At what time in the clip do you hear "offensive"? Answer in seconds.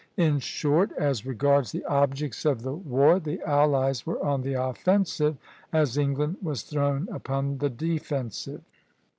4.55-5.37